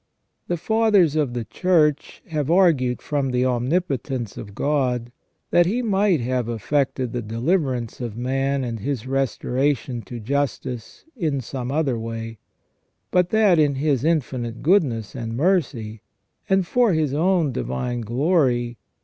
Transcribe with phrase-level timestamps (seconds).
[0.47, 5.11] The Fathers of the Church have argued from the omnipotence of God
[5.51, 11.39] that He might have effected the deliverance of man and his restoration to justice in
[11.39, 12.39] some other way;
[13.11, 16.01] but that in His infinite goodness and mercy,
[16.49, 18.79] and for His own divine glory.